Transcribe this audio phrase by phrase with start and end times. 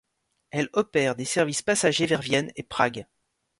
[0.49, 3.05] Elle opère des services passagers vers Vienne et Prague.